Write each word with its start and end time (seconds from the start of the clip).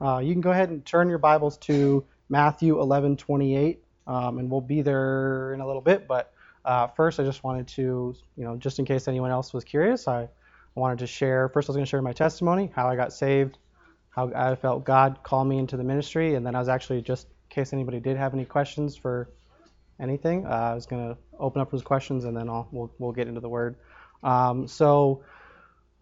Uh, 0.00 0.18
you 0.18 0.32
can 0.32 0.40
go 0.40 0.50
ahead 0.50 0.68
and 0.68 0.84
turn 0.84 1.08
your 1.08 1.18
Bibles 1.18 1.56
to 1.58 2.04
Matthew 2.28 2.76
11:28, 2.76 3.78
um, 4.06 4.38
and 4.38 4.50
we'll 4.50 4.60
be 4.60 4.82
there 4.82 5.54
in 5.54 5.60
a 5.60 5.66
little 5.66 5.80
bit. 5.80 6.06
But 6.06 6.32
uh, 6.64 6.88
first, 6.88 7.18
I 7.18 7.24
just 7.24 7.42
wanted 7.42 7.68
to, 7.68 8.14
you 8.36 8.44
know, 8.44 8.56
just 8.56 8.78
in 8.78 8.84
case 8.84 9.08
anyone 9.08 9.30
else 9.30 9.54
was 9.54 9.64
curious, 9.64 10.06
I 10.06 10.28
wanted 10.74 10.98
to 10.98 11.06
share. 11.06 11.48
First, 11.48 11.68
I 11.68 11.72
was 11.72 11.76
going 11.76 11.86
to 11.86 11.90
share 11.90 12.02
my 12.02 12.12
testimony, 12.12 12.70
how 12.74 12.88
I 12.88 12.96
got 12.96 13.12
saved, 13.12 13.58
how 14.10 14.30
I 14.34 14.54
felt 14.56 14.84
God 14.84 15.22
call 15.22 15.44
me 15.44 15.58
into 15.58 15.76
the 15.78 15.84
ministry, 15.84 16.34
and 16.34 16.46
then 16.46 16.54
I 16.54 16.58
was 16.58 16.68
actually 16.68 17.00
just 17.00 17.26
in 17.26 17.54
case 17.54 17.72
anybody 17.72 18.00
did 18.00 18.18
have 18.18 18.34
any 18.34 18.44
questions 18.44 18.96
for 18.96 19.30
anything, 19.98 20.44
uh, 20.44 20.50
I 20.50 20.74
was 20.74 20.84
going 20.84 21.08
to 21.08 21.18
open 21.38 21.62
up 21.62 21.70
those 21.70 21.82
questions, 21.82 22.24
and 22.24 22.36
then 22.36 22.50
I'll, 22.50 22.68
we'll 22.70 22.92
we'll 22.98 23.12
get 23.12 23.28
into 23.28 23.40
the 23.40 23.48
Word. 23.48 23.76
Um, 24.22 24.68
so. 24.68 25.22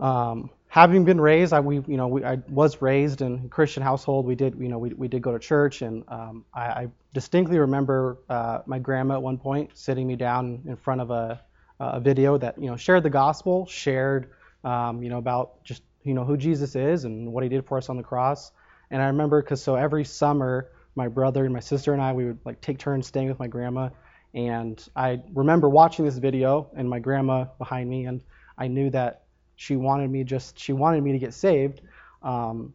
Um, 0.00 0.50
having 0.75 1.04
been 1.04 1.20
raised, 1.20 1.52
I, 1.52 1.61
we, 1.61 1.77
you 1.86 1.96
know, 1.96 2.09
we, 2.09 2.25
I 2.25 2.34
was 2.48 2.82
raised 2.82 3.23
in 3.23 3.45
a 3.45 3.48
Christian 3.48 3.80
household. 3.80 4.27
We 4.27 4.34
did, 4.34 4.56
you 4.59 4.68
know, 4.68 4.79
we, 4.79 4.93
we 4.93 5.06
did 5.06 5.23
go 5.23 5.30
to 5.30 5.38
church, 5.38 5.83
and 5.83 6.02
um, 6.09 6.45
I, 6.52 6.62
I, 6.62 6.88
distinctly 7.12 7.60
remember 7.60 8.19
uh, 8.28 8.59
my 8.66 8.80
grandma 8.80 9.14
at 9.14 9.23
one 9.23 9.38
point 9.38 9.70
sitting 9.78 10.05
me 10.05 10.16
down 10.16 10.64
in 10.66 10.74
front 10.74 11.00
of 11.00 11.12
a, 11.12 11.41
a 11.78 12.00
video 12.00 12.37
that, 12.38 12.60
you 12.60 12.66
know, 12.66 12.77
shared 12.77 13.05
the 13.05 13.10
gospel, 13.10 13.66
shared, 13.66 14.30
um, 14.64 15.00
you 15.00 15.10
know, 15.10 15.19
about 15.19 15.62
just, 15.62 15.84
you 16.02 16.12
know, 16.12 16.24
who 16.24 16.37
Jesus 16.37 16.75
is 16.75 17.05
and 17.05 17.33
what 17.33 17.45
he 17.45 17.48
did 17.48 17.64
for 17.64 17.78
us 17.78 17.88
on 17.88 17.97
the 17.97 18.02
cross. 18.02 18.50
And 18.91 19.00
I 19.00 19.06
remember 19.06 19.41
because 19.41 19.62
so 19.62 19.77
every 19.77 20.05
summer, 20.05 20.70
my 20.97 21.06
brother 21.06 21.45
and 21.45 21.55
my 21.55 21.61
sister 21.61 21.92
and 21.92 22.02
I, 22.02 22.12
we 22.14 22.25
would 22.25 22.41
like 22.45 22.61
take 22.61 22.80
turns 22.80 23.06
staying 23.06 23.28
with 23.28 23.38
my 23.38 23.47
grandma. 23.47 23.91
And 24.34 24.84
I 24.97 25.20
remember 25.34 25.69
watching 25.69 26.05
this 26.05 26.19
video 26.19 26.69
and 26.77 26.91
my 26.91 26.98
grandma 26.98 27.45
behind 27.59 27.88
me, 27.88 28.06
and 28.06 28.22
I 28.59 28.66
knew 28.66 28.91
that 28.91 29.23
she 29.56 29.76
wanted 29.76 30.10
me 30.10 30.24
just 30.24 30.58
she 30.58 30.72
wanted 30.72 31.02
me 31.02 31.12
to 31.12 31.18
get 31.18 31.34
saved. 31.34 31.80
Um, 32.22 32.74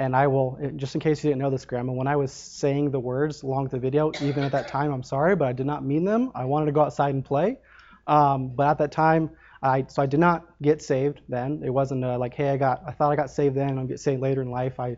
and 0.00 0.14
I 0.14 0.28
will 0.28 0.58
just 0.76 0.94
in 0.94 1.00
case 1.00 1.24
you 1.24 1.30
didn't 1.30 1.40
know 1.40 1.50
this, 1.50 1.64
Grandma, 1.64 1.92
when 1.92 2.06
I 2.06 2.16
was 2.16 2.32
saying 2.32 2.90
the 2.90 3.00
words 3.00 3.42
along 3.42 3.68
the 3.68 3.78
video, 3.78 4.12
even 4.20 4.44
at 4.44 4.52
that 4.52 4.68
time, 4.68 4.92
I'm 4.92 5.02
sorry, 5.02 5.34
but 5.34 5.48
I 5.48 5.52
did 5.52 5.66
not 5.66 5.84
mean 5.84 6.04
them. 6.04 6.30
I 6.34 6.44
wanted 6.44 6.66
to 6.66 6.72
go 6.72 6.82
outside 6.82 7.14
and 7.14 7.24
play. 7.24 7.58
Um, 8.06 8.48
but 8.54 8.68
at 8.68 8.78
that 8.78 8.92
time, 8.92 9.30
I 9.62 9.84
so 9.88 10.02
I 10.02 10.06
did 10.06 10.20
not 10.20 10.46
get 10.62 10.82
saved 10.82 11.20
then. 11.28 11.62
It 11.64 11.70
wasn't 11.70 12.04
uh, 12.04 12.16
like, 12.18 12.34
hey, 12.34 12.50
I 12.50 12.56
got 12.56 12.82
I 12.86 12.92
thought 12.92 13.10
I 13.10 13.16
got 13.16 13.30
saved 13.30 13.56
then, 13.56 13.78
I'll 13.78 13.86
get 13.86 14.00
saved 14.00 14.22
later 14.22 14.42
in 14.42 14.50
life. 14.50 14.78
I 14.78 14.96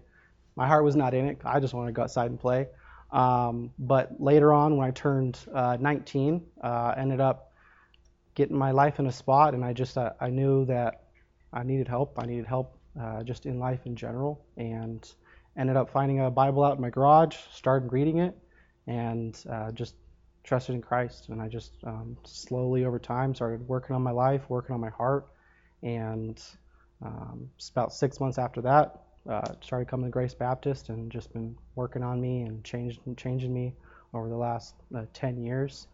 my 0.55 0.67
heart 0.67 0.85
was 0.85 0.97
not 0.97 1.15
in 1.15 1.27
it. 1.27 1.41
I 1.45 1.61
just 1.61 1.73
wanted 1.73 1.89
to 1.89 1.93
go 1.93 2.03
outside 2.03 2.31
and 2.31 2.39
play. 2.39 2.69
Um, 3.11 3.71
but 3.79 4.21
later 4.21 4.53
on, 4.53 4.77
when 4.77 4.87
I 4.87 4.91
turned 4.93 5.39
uh, 5.53 5.77
19, 5.81 6.47
uh, 6.63 6.95
ended 6.97 7.21
up 7.21 7.53
getting 8.35 8.57
my 8.57 8.71
life 8.71 8.99
in 8.99 9.07
a 9.07 9.13
spot, 9.13 9.55
and 9.55 9.65
I 9.65 9.73
just 9.73 9.97
uh, 9.97 10.13
I 10.21 10.29
knew 10.29 10.67
that 10.67 11.05
I 11.53 11.63
needed 11.63 11.89
help. 11.89 12.19
I 12.19 12.27
needed 12.27 12.47
help 12.47 12.79
uh, 13.01 13.23
just 13.23 13.47
in 13.47 13.59
life 13.59 13.87
in 13.87 13.97
general, 13.97 14.45
and 14.57 15.09
ended 15.57 15.77
up 15.77 15.91
finding 15.91 16.21
a 16.21 16.31
Bible 16.31 16.65
out 16.65 16.77
in 16.77 16.83
my 16.83 16.91
garage, 16.91 17.37
started 17.53 17.93
reading 17.93 18.19
it, 18.19 18.37
and 18.87 19.39
uh, 19.51 19.71
just 19.73 19.95
trusted 20.45 20.75
in 20.75 20.83
Christ. 20.83 21.29
And 21.29 21.41
I 21.41 21.49
just 21.49 21.73
um, 21.85 22.17
slowly 22.25 22.85
over 22.85 22.99
time 22.99 23.35
started 23.35 23.67
working 23.69 23.95
on 23.95 24.03
my 24.03 24.11
life, 24.11 24.43
working 24.49 24.75
on 24.75 24.81
my 24.81 24.91
heart, 24.91 25.27
and 25.83 26.43
um, 27.03 27.51
about 27.73 27.93
six 27.93 28.21
months 28.21 28.39
after 28.39 28.61
that, 28.63 29.01
uh, 29.29 29.55
started 29.61 29.89
coming 29.89 30.07
to 30.07 30.11
Grace 30.11 30.35
Baptist, 30.35 30.89
and 30.89 31.11
just 31.11 31.33
been 31.33 31.57
working 31.75 32.03
on 32.03 32.21
me 32.21 32.43
and 32.43 32.65
changing 32.65 33.17
changing 33.17 33.53
me 33.53 33.75
over 34.15 34.29
the 34.29 34.37
last 34.37 34.75
uh, 34.95 35.05
10 35.13 35.43
years. 35.43 35.87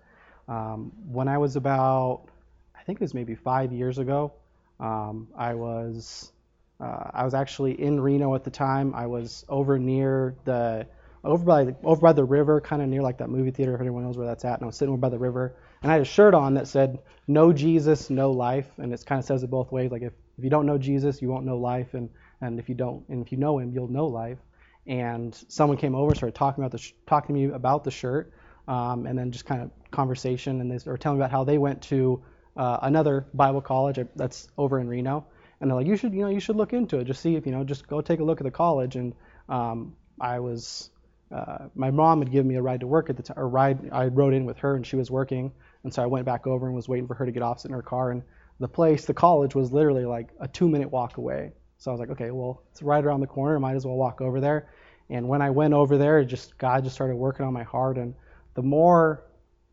Um, 0.48 0.92
when 1.06 1.28
I 1.28 1.38
was 1.38 1.56
about, 1.56 2.28
I 2.74 2.82
think 2.82 2.96
it 2.96 3.02
was 3.02 3.14
maybe 3.14 3.34
five 3.34 3.72
years 3.72 3.98
ago, 3.98 4.32
um, 4.80 5.28
I 5.36 5.54
was 5.54 6.32
uh, 6.80 7.10
I 7.12 7.24
was 7.24 7.34
actually 7.34 7.80
in 7.80 8.00
Reno 8.00 8.34
at 8.34 8.44
the 8.44 8.50
time. 8.50 8.94
I 8.94 9.06
was 9.06 9.44
over 9.48 9.78
near 9.78 10.36
the 10.44 10.86
over 11.24 11.44
by 11.44 11.64
the, 11.64 11.76
over 11.82 12.00
by 12.00 12.12
the 12.12 12.24
river, 12.24 12.60
kind 12.60 12.82
of 12.82 12.88
near 12.88 13.02
like 13.02 13.18
that 13.18 13.30
movie 13.30 13.50
theater 13.50 13.74
if 13.74 13.80
anyone 13.80 14.04
knows 14.04 14.16
where 14.16 14.26
that's 14.26 14.44
at. 14.44 14.54
And 14.54 14.64
I 14.64 14.66
was 14.66 14.76
sitting 14.76 14.92
over 14.92 15.00
by 15.00 15.08
the 15.08 15.18
river, 15.18 15.56
and 15.82 15.90
I 15.90 15.94
had 15.94 16.02
a 16.02 16.06
shirt 16.06 16.34
on 16.34 16.54
that 16.54 16.68
said 16.68 16.98
"No 17.26 17.52
Jesus, 17.52 18.10
no 18.10 18.30
life," 18.30 18.66
and 18.78 18.92
it 18.92 19.04
kind 19.06 19.18
of 19.18 19.24
says 19.24 19.42
it 19.42 19.50
both 19.50 19.72
ways. 19.72 19.90
Like 19.90 20.02
if, 20.02 20.12
if 20.38 20.44
you 20.44 20.50
don't 20.50 20.66
know 20.66 20.78
Jesus, 20.78 21.22
you 21.22 21.28
won't 21.28 21.46
know 21.46 21.56
life, 21.56 21.94
and 21.94 22.10
and 22.40 22.58
if 22.58 22.68
you 22.68 22.74
don't 22.74 23.08
and 23.08 23.24
if 23.24 23.32
you 23.32 23.38
know 23.38 23.58
Him, 23.58 23.72
you'll 23.72 23.88
know 23.88 24.06
life. 24.06 24.38
And 24.86 25.34
someone 25.48 25.78
came 25.78 25.96
over, 25.96 26.14
started 26.14 26.36
talking 26.36 26.62
about 26.62 26.72
the 26.72 26.78
sh- 26.78 26.92
talking 27.06 27.34
to 27.34 27.40
me 27.40 27.52
about 27.52 27.82
the 27.82 27.90
shirt, 27.90 28.32
um, 28.68 29.06
and 29.06 29.18
then 29.18 29.32
just 29.32 29.46
kind 29.46 29.62
of 29.62 29.70
conversation, 29.90 30.60
and 30.60 30.70
they 30.70 30.78
were 30.90 30.98
telling 30.98 31.18
me 31.18 31.24
about 31.24 31.32
how 31.32 31.44
they 31.44 31.58
went 31.58 31.82
to 31.84 32.22
uh, 32.56 32.78
another 32.82 33.26
Bible 33.34 33.60
college 33.60 33.98
that's 34.16 34.48
over 34.56 34.80
in 34.80 34.88
Reno, 34.88 35.26
and 35.60 35.70
they're 35.70 35.76
like, 35.76 35.86
you 35.86 35.96
should, 35.96 36.12
you 36.12 36.22
know, 36.22 36.28
you 36.28 36.40
should 36.40 36.56
look 36.56 36.72
into 36.72 36.98
it, 36.98 37.04
just 37.04 37.20
see 37.20 37.36
if, 37.36 37.46
you 37.46 37.52
know, 37.52 37.64
just 37.64 37.86
go 37.86 38.00
take 38.00 38.20
a 38.20 38.24
look 38.24 38.40
at 38.40 38.44
the 38.44 38.50
college. 38.50 38.96
And 38.96 39.14
um, 39.48 39.96
I 40.20 40.38
was, 40.40 40.90
uh, 41.34 41.68
my 41.74 41.90
mom 41.90 42.20
had 42.20 42.30
given 42.30 42.48
me 42.48 42.56
a 42.56 42.62
ride 42.62 42.80
to 42.80 42.86
work 42.86 43.10
at 43.10 43.16
the 43.16 43.22
time, 43.22 43.38
or 43.38 43.48
ride, 43.48 43.90
I 43.92 44.06
rode 44.06 44.34
in 44.34 44.44
with 44.44 44.58
her, 44.58 44.74
and 44.74 44.86
she 44.86 44.96
was 44.96 45.10
working, 45.10 45.52
and 45.84 45.92
so 45.92 46.02
I 46.02 46.06
went 46.06 46.26
back 46.26 46.46
over 46.46 46.66
and 46.66 46.74
was 46.74 46.88
waiting 46.88 47.06
for 47.06 47.14
her 47.14 47.26
to 47.26 47.32
get 47.32 47.42
off, 47.42 47.64
in 47.64 47.72
her 47.72 47.82
car, 47.82 48.10
and 48.10 48.22
the 48.58 48.68
place, 48.68 49.04
the 49.04 49.14
college, 49.14 49.54
was 49.54 49.72
literally 49.72 50.04
like 50.04 50.28
a 50.40 50.48
two-minute 50.48 50.90
walk 50.90 51.18
away. 51.18 51.52
So 51.78 51.90
I 51.90 51.92
was 51.92 52.00
like, 52.00 52.10
okay, 52.10 52.30
well, 52.30 52.62
it's 52.72 52.82
right 52.82 53.04
around 53.04 53.20
the 53.20 53.26
corner, 53.26 53.60
might 53.60 53.76
as 53.76 53.84
well 53.84 53.96
walk 53.96 54.22
over 54.22 54.40
there. 54.40 54.70
And 55.10 55.28
when 55.28 55.42
I 55.42 55.50
went 55.50 55.74
over 55.74 55.98
there, 55.98 56.24
just 56.24 56.56
God 56.56 56.82
just 56.84 56.94
started 56.94 57.16
working 57.16 57.44
on 57.44 57.52
my 57.52 57.64
heart, 57.64 57.98
and 57.98 58.14
the 58.54 58.62
more 58.62 59.24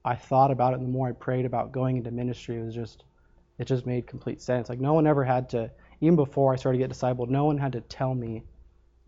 I 0.05 0.15
thought 0.15 0.51
about 0.51 0.73
it 0.73 0.79
and 0.79 0.87
the 0.87 0.91
more 0.91 1.07
I 1.07 1.13
prayed 1.13 1.45
about 1.45 1.71
going 1.71 1.97
into 1.97 2.11
ministry, 2.11 2.57
it 2.57 2.63
was 2.63 2.75
just 2.75 3.03
it 3.59 3.65
just 3.65 3.85
made 3.85 4.07
complete 4.07 4.41
sense. 4.41 4.69
Like 4.69 4.79
no 4.79 4.93
one 4.93 5.07
ever 5.07 5.23
had 5.23 5.49
to 5.49 5.71
even 6.01 6.15
before 6.15 6.53
I 6.53 6.57
started 6.57 6.79
to 6.79 6.87
get 6.87 6.95
discipled, 6.95 7.29
no 7.29 7.45
one 7.45 7.57
had 7.57 7.71
to 7.73 7.81
tell 7.81 8.13
me 8.13 8.43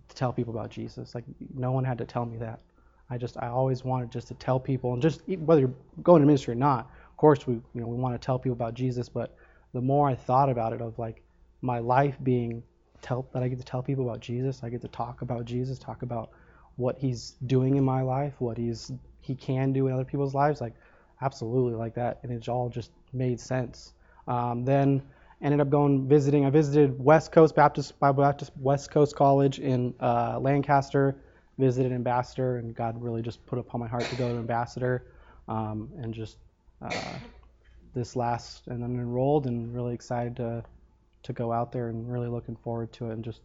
to 0.08 0.16
tell 0.16 0.32
people 0.32 0.54
about 0.54 0.70
Jesus. 0.70 1.14
Like 1.14 1.26
no 1.54 1.72
one 1.72 1.84
had 1.84 1.98
to 1.98 2.06
tell 2.06 2.26
me 2.26 2.38
that. 2.38 2.62
I 3.10 3.18
just 3.18 3.38
I 3.42 3.48
always 3.48 3.84
wanted 3.84 4.12
just 4.12 4.28
to 4.30 4.34
tell 4.36 4.60
people 4.60 4.94
and 4.94 5.02
just 5.02 5.22
whether 5.28 5.62
you're 5.62 5.74
going 6.02 6.22
to 6.22 6.26
ministry 6.26 6.54
or 6.54 6.56
not, 6.56 6.90
of 7.10 7.18
course 7.18 7.46
we 7.46 7.56
you 7.56 7.82
know 7.82 7.88
we 7.88 7.98
want 7.98 8.20
to 8.20 8.26
tell 8.26 8.40
people 8.40 8.54
about 8.54 8.74
Jesus, 8.74 9.10
but 9.10 9.36
the 9.74 9.82
more 9.82 10.08
I 10.08 10.16
thought 10.16 10.50
about 10.50 10.74
it 10.74 10.82
of 10.82 10.98
like 10.98 11.22
my 11.62 11.80
life 11.80 12.16
being 12.24 12.64
tell 13.02 13.28
that 13.34 13.44
I 13.44 13.48
get 13.48 13.60
to 13.60 13.66
tell 13.66 13.84
people 13.84 14.10
about 14.10 14.22
Jesus, 14.22 14.62
I 14.64 14.70
get 14.70 14.82
to 14.82 14.88
talk 14.88 15.22
about 15.22 15.46
Jesus, 15.46 15.78
talk 15.78 16.02
about 16.02 16.32
what 16.78 16.98
he's 16.98 17.36
doing 17.46 17.76
in 17.76 17.84
my 17.84 18.02
life, 18.02 18.34
what 18.40 18.58
he's 18.58 18.92
he 19.22 19.36
can 19.36 19.74
do 19.74 19.88
in 19.88 19.94
other 19.94 20.06
people's 20.06 20.34
lives, 20.34 20.62
like 20.62 20.74
absolutely 21.22 21.76
like 21.76 21.96
that, 21.96 22.20
and 22.24 22.32
it 22.32 22.48
all 22.50 22.70
just 22.70 22.92
made 23.14 23.40
sense. 23.40 23.94
Um, 24.28 24.66
then 24.66 25.02
ended 25.42 25.60
up 25.60 25.70
going 25.70 26.08
visiting. 26.08 26.46
I 26.46 26.50
visited 26.50 27.04
West 27.04 27.32
Coast 27.32 27.56
Baptist 27.56 28.00
Bible 28.00 28.24
Baptist 28.24 28.52
West 28.58 28.92
Coast 28.92 29.16
College 29.16 29.60
in 29.60 29.94
uh, 30.00 30.40
Lancaster. 30.40 31.16
Visited 31.58 31.94
Ambassador, 31.94 32.58
and 32.58 32.76
God 32.76 33.02
really 33.02 33.22
just 33.22 33.46
put 33.46 33.58
upon 33.58 33.80
my 33.80 33.88
heart 33.88 34.04
to 34.04 34.16
go 34.18 34.28
to 34.28 34.36
Ambassador, 34.38 35.06
um, 35.48 35.90
and 36.02 36.14
just 36.14 36.38
uh, 36.82 37.14
this 37.94 38.18
last, 38.18 38.68
and 38.68 38.84
I'm 38.84 39.00
enrolled, 39.00 39.46
and 39.48 39.74
really 39.74 39.94
excited 39.94 40.36
to 40.36 40.66
to 41.24 41.32
go 41.32 41.54
out 41.54 41.72
there, 41.72 41.88
and 41.88 42.12
really 42.12 42.28
looking 42.28 42.58
forward 42.58 42.92
to 42.94 43.10
it, 43.10 43.14
and 43.14 43.24
just 43.24 43.40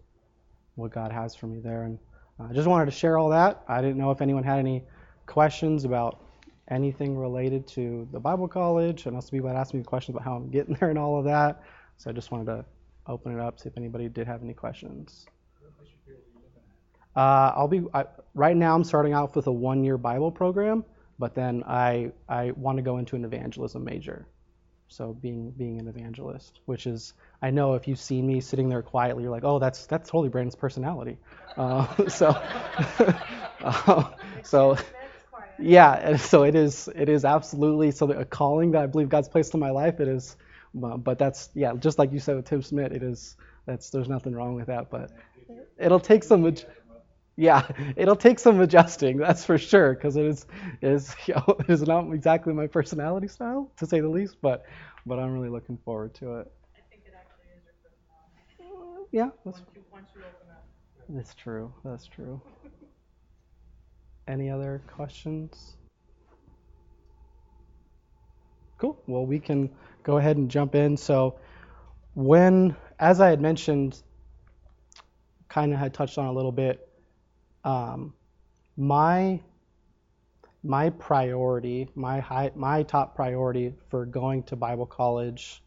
what 0.74 0.90
God 0.90 1.12
has 1.12 1.36
for 1.36 1.46
me 1.46 1.60
there. 1.60 1.84
And 1.84 2.00
I 2.48 2.52
just 2.52 2.68
wanted 2.68 2.86
to 2.86 2.90
share 2.90 3.18
all 3.18 3.28
that. 3.30 3.62
I 3.68 3.80
didn't 3.80 3.98
know 3.98 4.10
if 4.10 4.20
anyone 4.20 4.42
had 4.42 4.58
any 4.58 4.84
questions 5.26 5.84
about 5.84 6.24
anything 6.68 7.16
related 7.16 7.66
to 7.68 8.08
the 8.12 8.20
Bible 8.20 8.48
college. 8.48 9.06
And 9.06 9.14
also 9.14 9.30
people 9.30 9.48
had 9.48 9.56
asked 9.56 9.74
me 9.74 9.82
questions 9.82 10.14
about 10.14 10.24
how 10.24 10.36
I'm 10.36 10.50
getting 10.50 10.74
there 10.80 10.90
and 10.90 10.98
all 10.98 11.18
of 11.18 11.24
that. 11.24 11.62
So 11.96 12.10
I 12.10 12.12
just 12.12 12.30
wanted 12.30 12.46
to 12.46 12.64
open 13.06 13.32
it 13.32 13.40
up, 13.40 13.58
see 13.58 13.68
if 13.68 13.76
anybody 13.76 14.08
did 14.08 14.26
have 14.26 14.42
any 14.42 14.54
questions. 14.54 15.26
Uh, 17.16 17.52
I'll 17.56 17.68
be 17.68 17.82
I, 17.92 18.04
right 18.34 18.56
now. 18.56 18.74
I'm 18.74 18.84
starting 18.84 19.12
out 19.12 19.34
with 19.34 19.48
a 19.48 19.52
one-year 19.52 19.98
Bible 19.98 20.30
program, 20.30 20.84
but 21.18 21.34
then 21.34 21.64
I 21.66 22.12
I 22.28 22.52
want 22.52 22.76
to 22.78 22.82
go 22.82 22.98
into 22.98 23.16
an 23.16 23.24
evangelism 23.24 23.82
major. 23.82 24.26
So 24.90 25.14
being 25.14 25.52
being 25.52 25.78
an 25.78 25.86
evangelist, 25.86 26.58
which 26.66 26.88
is 26.88 27.14
I 27.40 27.50
know 27.50 27.74
if 27.74 27.86
you've 27.86 28.00
seen 28.00 28.26
me 28.26 28.40
sitting 28.40 28.68
there 28.68 28.82
quietly, 28.82 29.22
you're 29.22 29.30
like, 29.30 29.44
oh, 29.44 29.60
that's 29.60 29.86
that's 29.86 30.10
totally 30.10 30.28
Brandon's 30.28 30.56
personality. 30.56 31.16
Uh, 31.56 31.86
so 32.08 32.30
uh, 33.60 34.10
so 34.42 34.76
yeah, 35.60 36.16
so 36.16 36.42
it 36.42 36.56
is. 36.56 36.88
It 36.96 37.08
is 37.08 37.24
absolutely 37.24 37.92
so 37.92 38.10
a 38.10 38.24
calling 38.24 38.72
that 38.72 38.82
I 38.82 38.86
believe 38.86 39.08
God's 39.08 39.28
placed 39.28 39.54
in 39.54 39.60
my 39.60 39.70
life. 39.70 40.00
It 40.00 40.08
is, 40.08 40.36
but 40.74 41.18
that's 41.18 41.50
yeah, 41.54 41.72
just 41.78 42.00
like 42.00 42.12
you 42.12 42.18
said 42.18 42.34
with 42.34 42.46
Tim 42.46 42.60
Smith. 42.60 42.90
It 42.90 43.04
is. 43.04 43.36
That's 43.66 43.90
there's 43.90 44.08
nothing 44.08 44.34
wrong 44.34 44.54
with 44.54 44.66
that, 44.66 44.90
but 44.90 45.12
it'll 45.78 46.00
take 46.00 46.24
some. 46.24 46.52
Yeah, 47.40 47.66
it'll 47.96 48.16
take 48.16 48.38
some 48.38 48.60
adjusting. 48.60 49.16
That's 49.16 49.46
for 49.46 49.56
sure, 49.56 49.94
because 49.94 50.16
it 50.16 50.26
is 50.26 50.46
is 50.82 51.16
you 51.26 51.34
know, 51.34 51.56
it 51.60 51.70
is 51.70 51.82
not 51.82 52.12
exactly 52.12 52.52
my 52.52 52.66
personality 52.66 53.28
style 53.28 53.72
to 53.78 53.86
say 53.86 54.00
the 54.00 54.08
least. 54.08 54.36
But 54.42 54.66
but 55.06 55.18
I'm 55.18 55.32
really 55.32 55.48
looking 55.48 55.78
forward 55.78 56.14
to 56.16 56.40
it. 56.40 56.52
I 56.76 56.80
think 56.90 57.04
it 57.06 57.14
actually 57.16 57.48
is 57.56 57.64
your 57.64 57.74
personality. 57.82 59.08
Yeah, 59.10 59.30
that's, 59.46 59.60
Once 59.60 59.70
you, 59.74 59.82
once 59.90 60.08
you 60.14 60.20
open 60.20 60.50
up. 60.50 60.66
that's 61.08 61.34
true. 61.34 61.72
That's 61.82 62.06
true. 62.06 62.42
Any 64.28 64.50
other 64.50 64.82
questions? 64.86 65.76
Cool. 68.78 68.98
Well, 69.06 69.24
we 69.26 69.40
can 69.40 69.70
go 70.02 70.18
ahead 70.18 70.36
and 70.36 70.50
jump 70.50 70.74
in. 70.74 70.96
So, 70.98 71.36
when, 72.14 72.76
as 72.98 73.20
I 73.20 73.30
had 73.30 73.40
mentioned, 73.40 74.02
kind 75.48 75.72
of 75.72 75.78
had 75.78 75.94
touched 75.94 76.18
on 76.18 76.26
a 76.26 76.32
little 76.32 76.52
bit, 76.52 76.89
um, 77.64 78.14
my 78.76 79.40
my 80.62 80.90
priority, 80.90 81.88
my 81.94 82.20
high, 82.20 82.50
my 82.54 82.82
top 82.82 83.14
priority 83.14 83.72
for 83.88 84.04
going 84.04 84.42
to 84.44 84.56
Bible 84.56 84.86
college 84.86 85.62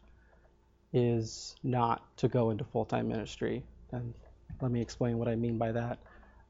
is 0.92 1.56
not 1.64 2.16
to 2.16 2.28
go 2.28 2.50
into 2.50 2.62
full-time 2.64 3.08
ministry. 3.08 3.64
And 3.90 4.14
let 4.60 4.70
me 4.70 4.80
explain 4.80 5.18
what 5.18 5.26
I 5.26 5.34
mean 5.34 5.58
by 5.58 5.72
that. 5.72 5.98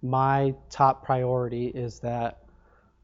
My 0.03 0.55
top 0.69 1.05
priority 1.05 1.69
is 1.69 2.01
that 2.01 2.43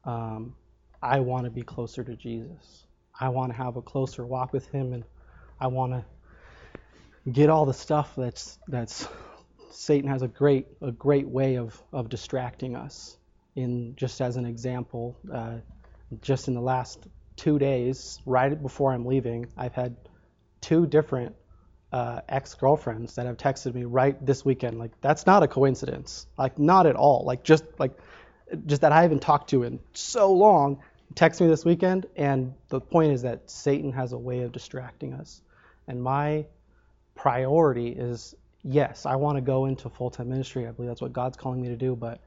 um, 0.05 0.55
I 1.01 1.19
want 1.19 1.45
to 1.45 1.49
be 1.49 1.63
closer 1.63 2.03
to 2.03 2.15
Jesus. 2.15 2.85
I 3.19 3.29
want 3.29 3.51
to 3.51 3.57
have 3.57 3.77
a 3.77 3.81
closer 3.81 4.25
walk 4.25 4.53
with 4.53 4.67
Him, 4.69 4.93
and 4.93 5.03
I 5.59 5.67
want 5.67 5.93
to 5.93 7.31
get 7.31 7.49
all 7.49 7.65
the 7.65 7.73
stuff 7.73 8.13
that's 8.15 8.59
that's 8.67 9.07
Satan 9.73 10.09
has 10.09 10.21
a 10.21 10.27
great 10.27 10.67
a 10.81 10.91
great 10.91 11.27
way 11.27 11.57
of 11.57 11.81
of 11.91 12.09
distracting 12.09 12.75
us. 12.75 13.17
In 13.55 13.95
just 13.95 14.21
as 14.21 14.37
an 14.37 14.45
example, 14.45 15.17
uh, 15.31 15.57
just 16.21 16.47
in 16.47 16.53
the 16.53 16.61
last 16.61 17.05
two 17.35 17.59
days, 17.59 18.19
right 18.25 18.61
before 18.61 18.93
I'm 18.93 19.05
leaving, 19.05 19.47
I've 19.57 19.73
had 19.73 19.97
two 20.61 20.85
different 20.85 21.35
uh, 21.91 22.21
ex-girlfriends 22.29 23.15
that 23.15 23.25
have 23.25 23.35
texted 23.35 23.73
me 23.73 23.83
right 23.83 24.25
this 24.25 24.45
weekend. 24.45 24.79
Like 24.79 24.91
that's 25.01 25.25
not 25.25 25.43
a 25.43 25.47
coincidence. 25.47 26.27
Like 26.37 26.57
not 26.57 26.85
at 26.85 26.95
all. 26.95 27.25
Like 27.25 27.43
just 27.43 27.65
like 27.77 27.97
just 28.65 28.81
that 28.81 28.91
I 28.91 29.01
haven't 29.01 29.21
talked 29.21 29.49
to 29.49 29.63
in 29.63 29.79
so 29.93 30.31
long. 30.33 30.81
Text 31.13 31.41
me 31.41 31.47
this 31.47 31.65
weekend, 31.65 32.05
and 32.15 32.53
the 32.69 32.79
point 32.79 33.11
is 33.11 33.23
that 33.23 33.51
Satan 33.51 33.91
has 33.91 34.13
a 34.13 34.17
way 34.17 34.43
of 34.43 34.53
distracting 34.53 35.13
us. 35.13 35.41
And 35.85 36.01
my 36.01 36.45
priority 37.15 37.89
is 37.89 38.33
yes, 38.63 39.05
I 39.05 39.15
want 39.15 39.37
to 39.37 39.41
go 39.41 39.65
into 39.65 39.89
full-time 39.89 40.29
ministry. 40.29 40.67
I 40.67 40.71
believe 40.71 40.89
that's 40.89 41.01
what 41.01 41.13
God's 41.13 41.37
calling 41.37 41.61
me 41.61 41.69
to 41.69 41.75
do, 41.75 41.95
but 41.95 42.19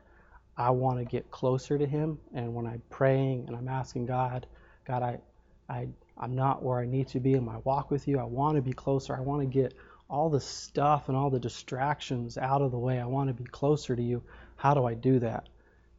I 0.57 0.71
want 0.71 0.99
to 0.99 1.05
get 1.05 1.31
closer 1.31 1.79
to 1.79 1.87
Him. 1.87 2.19
And 2.35 2.55
when 2.55 2.67
I'm 2.67 2.83
praying 2.91 3.45
and 3.47 3.57
I'm 3.57 3.69
asking 3.69 4.07
God, 4.07 4.47
God, 4.87 5.03
I, 5.03 5.19
I, 5.69 5.89
I'm 6.17 6.35
not 6.35 6.63
where 6.63 6.79
I 6.79 6.87
need 6.87 7.09
to 7.09 7.21
be 7.21 7.35
in 7.35 7.45
my 7.45 7.59
walk 7.65 7.91
with 7.91 8.07
you. 8.07 8.19
I 8.19 8.25
want 8.25 8.57
to 8.57 8.63
be 8.63 8.73
closer. 8.73 9.17
I 9.17 9.21
want 9.21 9.43
to 9.43 9.47
get 9.47 9.75
all 10.09 10.31
the 10.31 10.41
stuff 10.41 11.09
and 11.09 11.17
all 11.17 11.31
the 11.31 11.41
distractions 11.41 12.37
out 12.37 12.63
of 12.63 12.71
the 12.71 12.79
way. 12.79 13.01
I 13.01 13.07
want 13.07 13.29
to 13.29 13.35
be 13.35 13.45
closer 13.45 13.97
to 13.97 14.03
you. 14.03 14.23
How 14.57 14.75
do 14.75 14.85
I 14.85 14.95
do 14.95 15.19
that? 15.21 15.49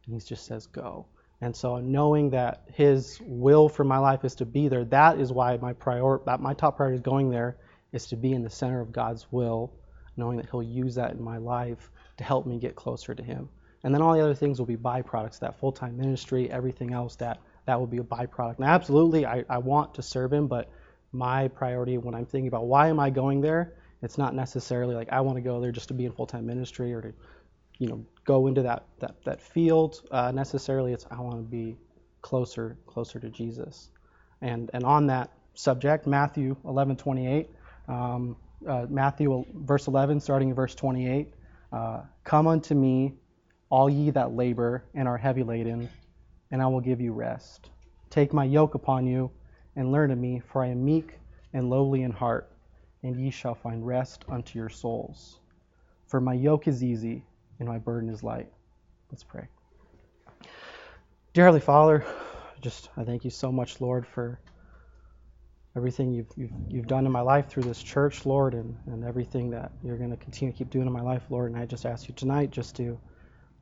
And 0.06 0.14
He 0.14 0.20
just 0.20 0.46
says, 0.46 0.66
go. 0.66 1.06
And 1.40 1.54
so 1.54 1.76
knowing 1.78 2.30
that 2.30 2.62
His 2.72 3.20
will 3.22 3.68
for 3.68 3.84
my 3.84 3.98
life 3.98 4.24
is 4.24 4.36
to 4.36 4.46
be 4.46 4.68
there, 4.68 4.84
that 4.86 5.18
is 5.18 5.32
why 5.32 5.56
my 5.58 5.74
prior, 5.74 6.20
that 6.24 6.40
my 6.40 6.54
top 6.54 6.76
priority 6.76 6.96
is 6.96 7.02
going 7.02 7.30
there 7.30 7.56
is 7.92 8.06
to 8.06 8.16
be 8.16 8.32
in 8.32 8.42
the 8.42 8.50
center 8.50 8.80
of 8.80 8.92
God's 8.92 9.26
will, 9.30 9.72
knowing 10.16 10.36
that 10.36 10.48
He'll 10.50 10.62
use 10.62 10.94
that 10.96 11.12
in 11.12 11.22
my 11.22 11.38
life 11.38 11.90
to 12.16 12.24
help 12.24 12.46
me 12.46 12.58
get 12.58 12.74
closer 12.74 13.14
to 13.14 13.22
Him. 13.22 13.48
And 13.84 13.94
then 13.94 14.02
all 14.02 14.14
the 14.14 14.20
other 14.20 14.34
things 14.34 14.58
will 14.58 14.66
be 14.66 14.76
byproducts. 14.76 15.38
That 15.38 15.58
full-time 15.58 15.96
ministry, 15.96 16.50
everything 16.50 16.92
else, 16.92 17.16
that 17.16 17.38
that 17.66 17.78
will 17.78 17.86
be 17.86 17.98
a 17.98 18.02
byproduct. 18.02 18.58
Now, 18.58 18.68
absolutely, 18.68 19.26
I, 19.26 19.44
I 19.48 19.58
want 19.58 19.94
to 19.94 20.02
serve 20.02 20.32
Him, 20.32 20.46
but 20.46 20.70
my 21.12 21.48
priority 21.48 21.98
when 21.98 22.14
I'm 22.14 22.26
thinking 22.26 22.48
about 22.48 22.66
why 22.66 22.88
am 22.88 23.00
I 23.00 23.10
going 23.10 23.40
there, 23.40 23.74
it's 24.02 24.18
not 24.18 24.34
necessarily 24.34 24.94
like 24.94 25.10
I 25.10 25.20
want 25.20 25.36
to 25.36 25.42
go 25.42 25.60
there 25.60 25.72
just 25.72 25.88
to 25.88 25.94
be 25.94 26.04
in 26.04 26.12
full-time 26.12 26.46
ministry 26.46 26.92
or 26.92 27.00
to, 27.00 27.12
you 27.78 27.88
know, 27.88 28.04
go 28.24 28.46
into 28.46 28.62
that 28.62 28.84
that 29.00 29.16
that 29.24 29.40
field. 29.40 30.02
Uh, 30.10 30.32
necessarily, 30.32 30.92
it's 30.92 31.06
I 31.10 31.20
want 31.20 31.36
to 31.36 31.42
be 31.42 31.76
closer 32.22 32.76
closer 32.86 33.18
to 33.20 33.30
Jesus. 33.30 33.90
And 34.42 34.70
and 34.74 34.84
on 34.84 35.06
that 35.06 35.30
subject, 35.54 36.06
Matthew 36.06 36.56
11:28, 36.64 37.48
um, 37.88 38.36
uh, 38.66 38.86
Matthew 38.88 39.44
verse 39.54 39.86
11, 39.86 40.20
starting 40.20 40.50
in 40.50 40.54
verse 40.54 40.74
28, 40.74 41.32
uh, 41.72 42.00
come 42.24 42.46
unto 42.46 42.74
me 42.74 43.14
all 43.70 43.90
ye 43.90 44.10
that 44.10 44.32
labor 44.32 44.84
and 44.94 45.08
are 45.08 45.16
heavy 45.16 45.42
laden, 45.42 45.88
and 46.50 46.62
I 46.62 46.66
will 46.66 46.80
give 46.80 47.00
you 47.00 47.12
rest. 47.12 47.70
Take 48.10 48.32
my 48.32 48.44
yoke 48.44 48.74
upon 48.74 49.06
you, 49.06 49.30
and 49.74 49.92
learn 49.92 50.10
of 50.10 50.18
me, 50.18 50.40
for 50.40 50.62
I 50.62 50.68
am 50.68 50.84
meek 50.84 51.18
and 51.52 51.68
lowly 51.68 52.02
in 52.02 52.10
heart, 52.10 52.50
and 53.02 53.16
ye 53.18 53.30
shall 53.30 53.54
find 53.54 53.86
rest 53.86 54.24
unto 54.28 54.58
your 54.58 54.68
souls. 54.68 55.40
For 56.06 56.20
my 56.20 56.34
yoke 56.34 56.68
is 56.68 56.82
easy, 56.82 57.24
and 57.58 57.68
my 57.68 57.78
burden 57.78 58.08
is 58.08 58.22
light. 58.22 58.50
Let's 59.10 59.24
pray. 59.24 59.48
Dear 61.34 61.44
Heavenly 61.44 61.60
Father, 61.60 62.04
just 62.60 62.88
I 62.96 63.04
thank 63.04 63.24
you 63.24 63.30
so 63.30 63.52
much, 63.52 63.80
Lord, 63.80 64.06
for 64.06 64.40
everything 65.76 66.12
you've, 66.12 66.28
you've, 66.36 66.52
you've 66.68 66.86
done 66.86 67.06
in 67.06 67.12
my 67.12 67.20
life 67.20 67.48
through 67.48 67.64
this 67.64 67.82
church, 67.82 68.24
Lord, 68.26 68.54
and, 68.54 68.76
and 68.86 69.04
everything 69.04 69.50
that 69.50 69.72
you're 69.82 69.98
going 69.98 70.10
to 70.10 70.16
continue 70.16 70.52
to 70.52 70.58
keep 70.58 70.70
doing 70.70 70.86
in 70.86 70.92
my 70.92 71.02
life, 71.02 71.22
Lord. 71.30 71.52
And 71.52 71.60
I 71.60 71.66
just 71.66 71.86
ask 71.86 72.08
you 72.08 72.14
tonight 72.14 72.50
just 72.50 72.76
to 72.76 72.98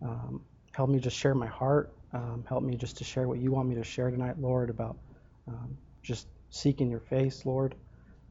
um, 0.03 0.43
help 0.73 0.91
me 0.91 1.01
just 1.01 1.17
share 1.17 1.35
my 1.35 1.47
heart. 1.47 1.93
Um, 2.13 2.45
help 2.49 2.63
me 2.63 2.77
just 2.77 2.97
to 2.99 3.05
share 3.05 3.27
what 3.27 3.39
you 3.41 3.51
want 3.51 3.69
me 3.69 3.75
to 3.75 3.85
share 3.85 4.11
tonight, 4.11 4.39
Lord, 4.39 4.71
about 4.71 4.97
um, 5.49 5.77
just 6.03 6.29
seeking 6.51 6.89
your 6.89 7.01
face, 7.01 7.45
Lord. 7.45 7.75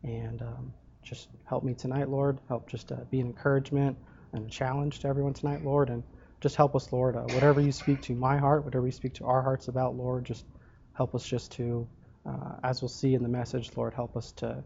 And 0.03 0.41
um, 0.41 0.73
just 1.03 1.27
help 1.45 1.63
me 1.63 1.73
tonight, 1.73 2.09
Lord. 2.09 2.39
Help 2.47 2.69
just 2.69 2.91
uh, 2.91 2.97
be 3.11 3.19
an 3.19 3.27
encouragement 3.27 3.97
and 4.31 4.45
a 4.45 4.49
challenge 4.49 4.99
to 4.99 5.07
everyone 5.09 5.33
tonight, 5.33 5.63
Lord. 5.63 5.89
And 5.89 6.03
just 6.39 6.55
help 6.55 6.75
us, 6.75 6.91
Lord. 6.93 7.17
Uh, 7.17 7.21
whatever 7.21 7.61
you 7.61 7.71
speak 7.71 8.01
to 8.03 8.15
my 8.15 8.37
heart, 8.37 8.63
whatever 8.63 8.85
you 8.85 8.91
speak 8.91 9.13
to 9.15 9.25
our 9.25 9.41
hearts 9.41 9.67
about, 9.67 9.95
Lord, 9.95 10.25
just 10.25 10.45
help 10.93 11.15
us 11.15 11.25
just 11.25 11.51
to, 11.53 11.87
uh, 12.25 12.55
as 12.63 12.81
we'll 12.81 12.89
see 12.89 13.13
in 13.13 13.23
the 13.23 13.29
message, 13.29 13.71
Lord, 13.75 13.93
help 13.93 14.15
us 14.15 14.31
to 14.33 14.63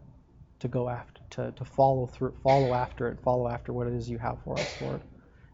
to 0.60 0.68
go 0.68 0.88
after, 0.88 1.20
to, 1.30 1.52
to 1.52 1.64
follow 1.64 2.06
through, 2.06 2.34
follow 2.42 2.74
after 2.74 3.08
it, 3.08 3.20
follow 3.22 3.48
after 3.48 3.72
what 3.72 3.86
it 3.86 3.92
is 3.92 4.10
you 4.10 4.18
have 4.18 4.38
for 4.42 4.58
us, 4.58 4.80
Lord. 4.80 5.00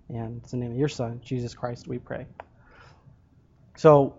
And 0.08 0.40
it's 0.42 0.54
in 0.54 0.60
the 0.60 0.64
name 0.64 0.72
of 0.72 0.78
your 0.78 0.88
Son, 0.88 1.20
Jesus 1.22 1.54
Christ, 1.54 1.86
we 1.88 1.98
pray. 1.98 2.26
So, 3.76 4.16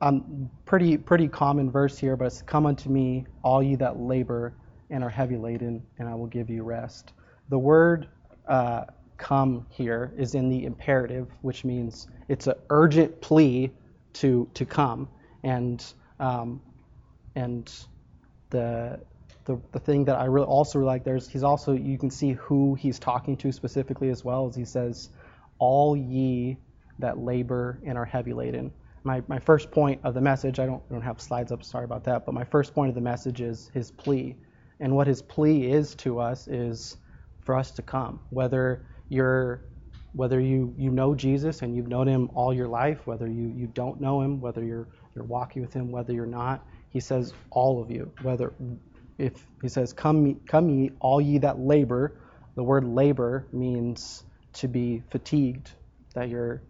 um, 0.00 0.50
pretty 0.64 0.96
pretty 0.96 1.28
common 1.28 1.70
verse 1.70 1.96
here, 1.96 2.16
but 2.16 2.26
it's 2.26 2.42
come 2.42 2.66
unto 2.66 2.90
me, 2.90 3.26
all 3.42 3.62
ye 3.62 3.76
that 3.76 3.98
labor 3.98 4.54
and 4.90 5.02
are 5.02 5.10
heavy 5.10 5.36
laden, 5.36 5.82
and 5.98 6.08
I 6.08 6.14
will 6.14 6.26
give 6.26 6.50
you 6.50 6.62
rest. 6.62 7.12
The 7.48 7.58
word 7.58 8.08
uh, 8.48 8.84
come 9.16 9.66
here 9.70 10.12
is 10.16 10.34
in 10.34 10.48
the 10.48 10.64
imperative, 10.64 11.28
which 11.42 11.64
means 11.64 12.08
it's 12.28 12.46
an 12.46 12.54
urgent 12.70 13.20
plea 13.20 13.72
to 14.14 14.48
to 14.54 14.64
come. 14.64 15.08
And 15.42 15.84
um, 16.20 16.60
and 17.36 17.72
the 18.50 18.98
the, 19.44 19.60
the 19.70 19.78
thing 19.78 20.04
that 20.06 20.16
I 20.16 20.24
really 20.24 20.46
also 20.46 20.80
like 20.80 21.04
there's 21.04 21.28
he's 21.28 21.44
also 21.44 21.72
you 21.72 21.98
can 21.98 22.10
see 22.10 22.32
who 22.32 22.74
he's 22.74 22.98
talking 22.98 23.36
to 23.38 23.52
specifically 23.52 24.10
as 24.10 24.24
well 24.24 24.48
as 24.48 24.56
he 24.56 24.64
says 24.64 25.10
all 25.58 25.96
ye 25.96 26.56
that 26.98 27.18
labor 27.18 27.80
and 27.86 27.96
are 27.96 28.04
heavy 28.04 28.32
laden. 28.32 28.72
My, 29.04 29.22
my 29.28 29.38
first 29.38 29.70
point 29.70 30.00
of 30.02 30.14
the 30.14 30.20
message 30.20 30.58
I 30.58 30.66
don't, 30.66 30.82
I 30.90 30.94
don't 30.94 31.02
have 31.02 31.20
slides 31.20 31.52
up 31.52 31.62
sorry 31.62 31.84
about 31.84 32.02
that 32.04 32.26
but 32.26 32.32
my 32.34 32.42
first 32.42 32.74
point 32.74 32.88
of 32.88 32.96
the 32.96 33.00
message 33.00 33.40
is 33.40 33.70
his 33.72 33.92
plea. 33.92 34.36
And 34.80 34.94
what 34.96 35.06
his 35.06 35.22
plea 35.22 35.70
is 35.70 35.94
to 35.96 36.18
us 36.18 36.48
is 36.48 36.96
for 37.40 37.56
us 37.56 37.70
to 37.72 37.82
come. 37.82 38.20
Whether 38.30 38.84
you're 39.08 39.62
whether 40.12 40.40
you, 40.40 40.74
you 40.78 40.90
know 40.90 41.14
Jesus 41.14 41.60
and 41.62 41.76
you've 41.76 41.88
known 41.88 42.08
him 42.08 42.30
all 42.34 42.52
your 42.52 42.68
life 42.68 43.06
whether 43.06 43.28
you, 43.28 43.52
you 43.54 43.66
don't 43.68 44.00
know 44.00 44.22
him 44.22 44.40
whether 44.40 44.64
you're 44.64 44.88
you're 45.14 45.24
walking 45.24 45.62
with 45.62 45.72
him 45.72 45.92
whether 45.92 46.12
you're 46.12 46.26
not 46.26 46.66
he 46.96 47.00
says 47.00 47.34
all 47.50 47.82
of 47.82 47.90
you 47.90 48.10
whether 48.22 48.54
if 49.18 49.34
he 49.60 49.68
says, 49.68 49.92
"Come, 49.92 50.40
come 50.48 50.70
ye, 50.70 50.90
all 50.98 51.20
ye 51.20 51.36
that 51.38 51.58
labor," 51.58 52.18
the 52.54 52.62
word 52.62 52.84
labor 52.86 53.46
means 53.52 54.24
to 54.54 54.66
be 54.66 55.02
fatigued, 55.10 55.70
that 56.14 56.30
your 56.30 56.62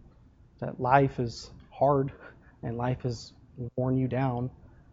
that 0.59 0.81
life 0.81 1.21
is 1.21 1.49
hard 1.71 2.11
and 2.61 2.77
life 2.77 3.03
has 3.03 3.31
worn 3.77 3.97
you 3.97 4.09
down, 4.09 4.51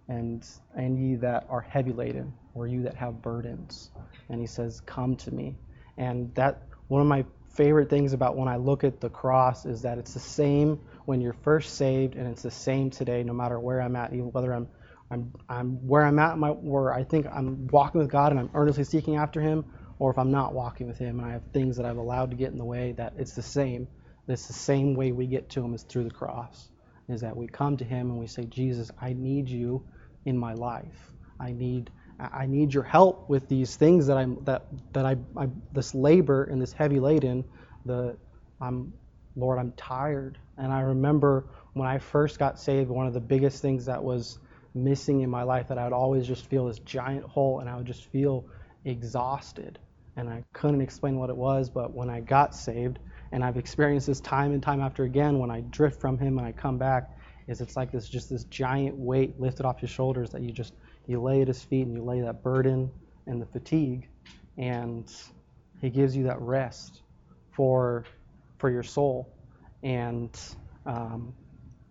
and 0.09 0.47
and 0.77 0.97
ye 1.01 1.17
that 1.17 1.47
are 1.51 1.63
heavy 1.63 1.93
laden, 1.93 2.33
or 2.55 2.69
you 2.69 2.85
that 2.85 2.95
have 2.95 3.21
burdens. 3.21 3.91
And 4.29 4.41
he 4.41 4.47
says, 4.47 4.81
"Come 4.83 5.17
to 5.17 5.33
me." 5.33 5.57
And 5.99 6.33
that 6.37 6.63
one 6.87 7.01
of 7.03 7.09
my 7.09 7.25
favorite 7.57 7.91
things 7.91 8.13
about 8.13 8.37
when 8.37 8.47
I 8.49 8.57
look 8.57 8.85
at 8.85 9.01
the 9.01 9.11
cross 9.11 9.67
is 9.67 9.83
that 9.83 9.99
it's 9.99 10.15
the 10.15 10.21
same 10.21 10.79
when 11.07 11.21
you're 11.21 11.33
first 11.43 11.75
saved, 11.75 12.15
and 12.15 12.29
it's 12.29 12.43
the 12.43 12.53
same 12.53 12.91
today, 12.91 13.25
no 13.25 13.33
matter 13.33 13.59
where 13.59 13.83
I'm 13.83 13.97
at, 13.97 14.13
even 14.13 14.31
whether 14.33 14.55
I'm 14.55 14.69
I'm, 15.11 15.33
I'm 15.49 15.87
where 15.87 16.05
I'm 16.05 16.19
at, 16.19 16.39
my, 16.39 16.51
where 16.51 16.93
I 16.93 17.05
think 17.05 17.27
I'm 17.27 17.67
walking 17.69 18.01
with 18.01 18.11
God 18.11 18.33
and 18.33 18.41
I'm 18.41 18.51
earnestly 18.55 18.85
seeking 18.85 19.17
after 19.17 19.41
Him, 19.41 19.65
or 19.99 20.11
if 20.11 20.19
I'm 20.19 20.31
not 20.33 20.55
walking 20.55 20.87
with 20.87 20.99
Him 20.99 21.21
and 21.21 21.29
I 21.29 21.33
have 21.33 21.45
things 21.53 21.77
that 21.77 21.87
I've 21.87 21.99
allowed 21.99 22.31
to 22.31 22.37
get 22.37 22.53
in 22.53 22.59
the 22.59 22.65
way, 22.65 22.93
that 22.93 23.15
it's 23.19 23.35
the 23.35 23.43
same. 23.43 23.89
It's 24.29 24.47
the 24.47 24.55
same 24.55 24.95
way 24.95 25.13
we 25.13 25.27
get 25.27 25.51
to 25.51 25.63
Him 25.63 25.75
is 25.75 25.83
through 25.85 26.05
the 26.05 26.11
cross. 26.11 26.71
Is 27.09 27.21
that 27.23 27.37
we 27.37 27.47
come 27.49 27.77
to 27.79 27.85
Him 27.85 28.11
and 28.11 28.19
we 28.19 28.27
say, 28.27 28.45
Jesus, 28.45 28.91
I 29.01 29.13
need 29.13 29.49
you 29.49 29.85
in 30.25 30.39
my 30.39 30.55
life. 30.55 31.13
I 31.41 31.53
need 31.53 31.91
I 32.21 32.47
need 32.47 32.75
your 32.75 32.85
help 32.85 33.29
with 33.29 33.49
these 33.49 33.77
things 33.77 34.07
that 34.07 34.17
I'm 34.17 34.43
that 34.45 34.67
that 34.95 35.07
I, 35.07 35.17
I 35.37 35.49
this 35.73 35.95
labor 35.95 36.45
and 36.45 36.63
this 36.63 36.73
heavy 36.73 37.01
laden. 37.01 37.45
The 37.87 38.17
I'm 38.61 38.95
Lord, 39.37 39.59
I'm 39.59 39.73
tired. 39.73 40.39
And 40.59 40.73
I 40.73 40.81
remember 40.81 41.47
when 41.75 41.89
I 41.89 41.99
first 41.99 42.39
got 42.39 42.59
saved, 42.61 42.91
one 42.91 43.07
of 43.07 43.15
the 43.15 43.21
biggest 43.21 43.63
things 43.63 43.87
that 43.87 44.03
was 44.03 44.39
missing 44.75 45.21
in 45.21 45.31
my 45.31 45.43
life 45.43 45.69
that 45.69 45.79
I 45.79 45.85
would 45.85 45.93
always 45.93 46.27
just 46.27 46.47
feel 46.47 46.67
this 46.67 46.81
giant 46.81 47.25
hole 47.25 47.61
and 47.61 47.69
I 47.69 47.77
would 47.77 47.87
just 47.87 48.05
feel 48.07 48.47
exhausted. 48.85 49.79
And 50.17 50.29
I 50.29 50.45
couldn't 50.53 50.81
explain 50.81 51.17
what 51.17 51.31
it 51.31 51.37
was, 51.37 51.71
but 51.71 51.93
when 51.93 52.11
I 52.11 52.21
got 52.21 52.55
saved 52.55 52.99
and 53.33 53.43
I've 53.45 53.57
experienced 53.57 54.07
this 54.07 54.21
time 54.21 54.53
and 54.53 54.63
time 54.63 54.81
after 54.81 55.03
again 55.03 55.41
when 55.41 55.51
I 55.51 55.61
drift 55.63 56.01
from 56.01 56.19
Him 56.19 56.39
and 56.39 56.47
I 56.47 56.53
come 56.53 56.79
back. 56.79 57.11
Is 57.47 57.61
it's 57.61 57.77
like 57.77 57.93
this 57.93 58.09
just 58.09 58.31
this 58.31 58.45
giant 58.45 58.97
weight 58.97 59.39
lifted 59.39 59.67
off 59.67 59.83
your 59.83 59.89
shoulders 59.89 60.31
that 60.31 60.41
you 60.41 60.53
just 60.53 60.73
you 61.07 61.21
lay 61.21 61.43
at 61.43 61.49
His 61.49 61.63
feet 61.63 61.87
and 61.87 61.95
you 61.95 62.03
lay 62.03 62.21
that 62.21 62.43
burden 62.43 62.91
and 63.27 63.43
the 63.43 63.47
fatigue, 63.47 64.09
and 64.57 65.13
He 65.81 65.91
gives 65.91 66.17
you 66.17 66.25
that 66.25 66.41
rest 66.41 67.03
for 67.51 68.05
for 68.59 68.71
your 68.71 68.85
soul. 68.85 69.35
And 69.83 70.31
um, 70.87 71.35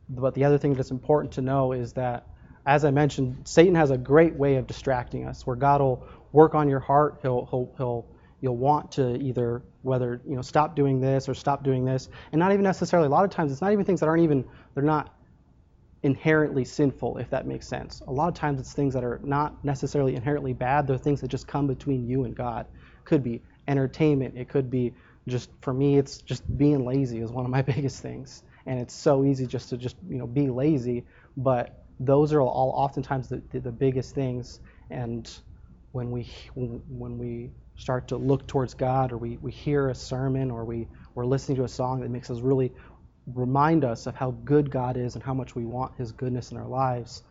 but 0.10 0.34
the 0.34 0.46
other 0.46 0.58
thing 0.58 0.74
that's 0.74 0.92
important 0.92 1.34
to 1.34 1.42
know 1.42 1.74
is 1.74 1.94
that, 1.94 2.28
as 2.66 2.86
I 2.86 2.92
mentioned, 2.92 3.48
Satan 3.48 3.76
has 3.76 3.92
a 3.92 3.98
great 3.98 4.36
way 4.36 4.56
of 4.56 4.68
distracting 4.68 5.26
us, 5.26 5.46
where 5.46 5.56
God 5.56 5.82
will 5.82 6.08
work 6.32 6.56
on 6.56 6.70
your 6.70 6.80
heart. 6.80 7.20
He'll 7.22 7.46
he'll 7.50 7.74
he'll 7.78 8.06
you'll 8.42 8.58
want 8.58 8.92
to 8.94 9.18
either 9.22 9.62
whether 9.82 10.22
you 10.28 10.36
know 10.36 10.42
stop 10.42 10.76
doing 10.76 11.02
this 11.02 11.28
or 11.28 11.34
stop 11.34 11.64
doing 11.64 11.84
this, 11.84 12.10
and 12.32 12.40
not 12.40 12.52
even 12.52 12.64
necessarily. 12.64 13.08
A 13.08 13.12
lot 13.12 13.26
of 13.26 13.32
times, 13.32 13.52
it's 13.52 13.62
not 13.62 13.74
even 13.74 13.84
things 13.86 14.00
that 14.00 14.08
aren't 14.08 14.24
even 14.24 14.46
they're 14.74 14.84
not 14.84 15.14
inherently 16.04 16.66
sinful, 16.66 17.18
if 17.18 17.30
that 17.30 17.48
makes 17.48 17.68
sense. 17.68 18.02
A 18.08 18.12
lot 18.12 18.28
of 18.30 18.34
times, 18.34 18.60
it's 18.60 18.74
things 18.74 18.94
that 18.94 19.04
are 19.04 19.20
not 19.24 19.64
necessarily 19.66 20.16
inherently 20.16 20.54
bad. 20.54 20.88
They're 20.88 20.98
things 20.98 21.20
that 21.22 21.30
just 21.30 21.48
come 21.48 21.68
between 21.68 22.08
you 22.08 22.24
and 22.24 22.36
God. 22.36 22.66
Could 23.04 23.24
be 23.24 23.42
entertainment. 23.68 24.38
It 24.38 24.48
could 24.48 24.70
be 24.72 24.94
just 25.28 25.50
for 25.62 25.74
me, 25.74 25.98
it's 25.98 26.18
just 26.18 26.44
being 26.58 26.86
lazy 26.86 27.20
is 27.20 27.32
one 27.32 27.44
of 27.44 27.52
my 27.52 27.62
biggest 27.74 28.02
things, 28.02 28.44
and 28.66 28.80
it's 28.80 28.94
so 28.94 29.26
easy 29.26 29.48
just 29.48 29.70
to 29.70 29.78
just 29.78 29.98
you 30.08 30.18
know 30.18 30.28
be 30.28 30.50
lazy. 30.50 31.04
But 31.36 31.83
those 32.00 32.34
are 32.34 32.42
all 32.42 32.74
oftentimes 32.76 33.30
the, 33.30 33.42
the, 33.52 33.60
the 33.60 33.72
biggest 33.72 34.16
things, 34.16 34.60
and 34.90 35.30
when 35.92 36.12
we 36.12 36.30
when 36.56 37.18
we 37.18 37.52
start 37.76 38.08
to 38.10 38.18
look 38.18 38.48
towards 38.48 38.74
God, 38.74 39.12
or 39.12 39.18
we, 39.18 39.38
we 39.38 39.52
hear 39.52 39.90
a 39.90 39.96
sermon, 39.96 40.52
or 40.52 40.64
we, 40.64 40.88
we're 41.16 41.26
listening 41.26 41.58
to 41.58 41.64
a 41.64 41.68
song 41.70 42.02
that 42.02 42.10
makes 42.10 42.30
us 42.30 42.40
really 42.40 42.72
remind 43.26 43.84
us 43.84 44.06
of 44.06 44.16
how 44.16 44.32
good 44.32 44.70
God 44.70 44.98
is 44.98 45.16
and 45.16 45.24
how 45.24 45.34
much 45.34 45.56
we 45.56 45.66
want 45.66 45.94
His 45.98 46.12
goodness 46.12 46.52
in 46.52 46.58
our 46.58 46.68
lives, 46.68 47.24